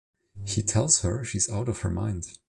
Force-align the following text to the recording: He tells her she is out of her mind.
He 0.47 0.63
tells 0.63 1.01
her 1.03 1.23
she 1.23 1.37
is 1.37 1.47
out 1.47 1.69
of 1.69 1.81
her 1.81 1.91
mind. 1.91 2.25